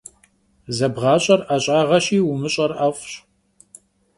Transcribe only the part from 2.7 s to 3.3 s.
'ef'ş.